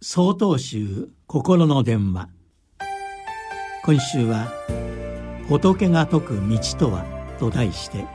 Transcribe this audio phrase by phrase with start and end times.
[0.00, 2.28] 総統集心の電話。
[3.84, 4.46] 今週は
[5.50, 7.04] 「仏が説く道とは」
[7.40, 8.06] と題して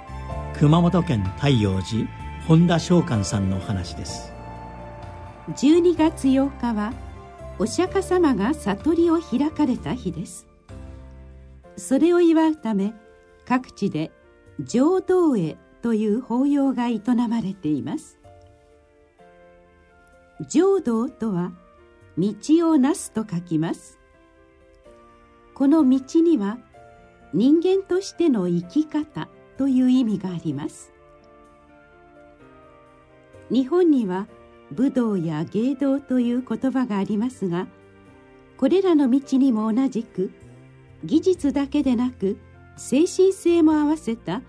[0.57, 2.07] 熊本県太陽寺
[2.47, 4.31] 本田翔寛さんのお話です。
[5.49, 6.93] 12月8日は
[7.59, 10.47] お釈迦様が悟りを開かれた日です。
[11.75, 12.93] それを祝うため
[13.45, 14.13] 各地で
[14.61, 18.17] 浄土会という法要が営まれています。
[20.47, 21.51] 浄土とは
[22.17, 22.33] 道
[22.69, 23.99] をなすと書きます。
[25.53, 26.57] この道には
[27.33, 30.93] 人間としての生き方という意味があります。
[33.51, 34.27] 日本には
[34.71, 37.67] 武道や芸道という言葉がありますが
[38.57, 40.31] これらの道にも同じく
[41.03, 42.39] 技術だけでなく
[42.77, 44.41] 精神性も合わせた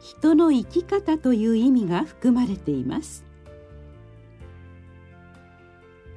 [0.00, 3.25] 人の生き方という意味が含まれています。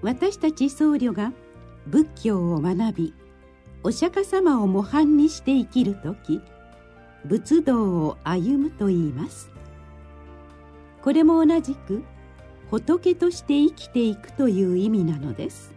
[0.01, 1.33] 私たち僧侶が
[1.87, 3.13] 仏教を学び
[3.83, 6.41] お釈迦様を模範にして生きる時
[7.25, 9.49] 仏道を歩むと言います。
[11.01, 12.03] これも同じく
[12.69, 15.73] 仏として生きていくという意味なのです。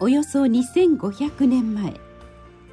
[0.00, 1.94] およそ2500年前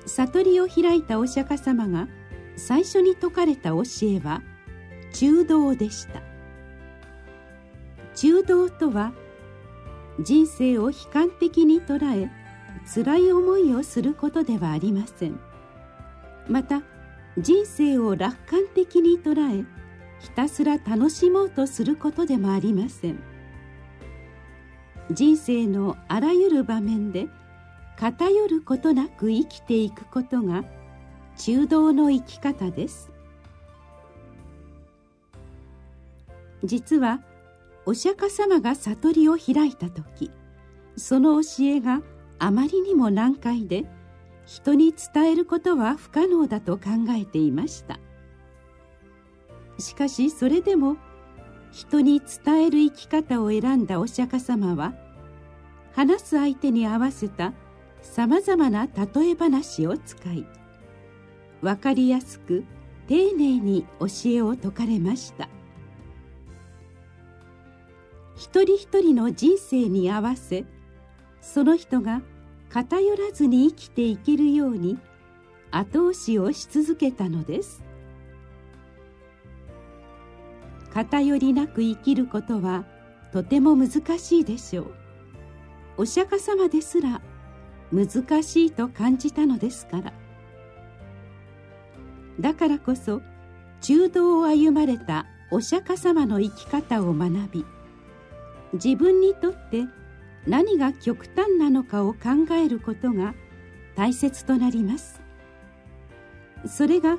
[0.05, 2.07] 悟りを開いたお釈迦様が
[2.55, 4.43] 最初に説かれた教えは
[5.13, 6.24] 中道でした。
[8.15, 9.13] 中道とは
[10.19, 12.31] 人生を悲観的に捉え
[12.93, 15.39] 辛い思いをすることではありません。
[16.47, 16.81] また
[17.37, 19.65] 人生を楽観的に捉え
[20.19, 23.19] ひたすら楽しもうとすることでもありません。
[25.11, 27.27] 人生のあらゆる場面で
[27.97, 30.63] 偏ることなく生きていくことが
[31.37, 33.11] 中道の生き方です。
[36.63, 37.19] 実は
[37.85, 40.31] お釈迦様が悟りを開いた時
[40.97, 42.01] その教えが
[42.39, 43.85] あまりにも難解で
[44.45, 47.99] 人に伝えることは不可能だと考えていました。
[49.77, 50.97] しかしそれでも
[51.71, 54.93] 人に伝える生き方を選んだお釈迦様は
[55.93, 57.53] 話す相手に合わせた
[58.01, 60.45] さまざまな例え話を使い
[61.61, 62.63] 分かりやすく
[63.07, 65.49] 丁寧に教えを説かれました。
[68.35, 70.65] 一人一人の人生に合わせ
[71.41, 72.21] その人が
[72.69, 74.97] 偏らずに生きていけるように
[75.71, 77.83] 後押しをし続けたのです。
[80.93, 82.85] 偏りなく生きることは
[83.31, 84.93] とても難しいでしょう。
[85.97, 87.21] お釈迦様ですら
[87.91, 90.13] 難しいと感じたのですから。
[92.39, 93.21] だからこそ
[93.81, 97.65] 中道を歩まれたお釈迦様の生き方を学び
[98.75, 99.85] 自分にとって
[100.47, 103.33] 何が極端なのかを考えることが
[103.95, 105.21] 大切となります。
[106.67, 107.17] それが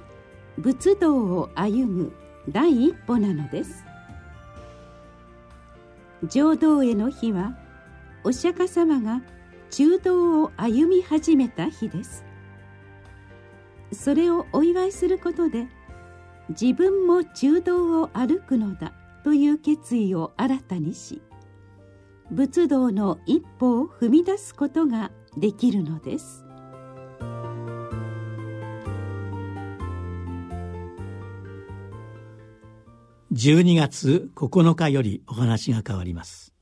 [0.59, 2.13] 仏道を歩む
[2.49, 3.85] 第一歩なのです。
[6.25, 7.57] 浄土への日は
[8.25, 9.23] お釈迦様が
[9.71, 12.25] 中道を歩み始めた日です。
[13.93, 15.69] それをお祝いすることで
[16.51, 18.93] 自分も中道を歩くのだ
[19.25, 21.23] という決意を新たにし
[22.31, 26.45] 仏道の一歩を踏み出すことができるのです。
[33.33, 36.56] 12月9日よりお話が変わります。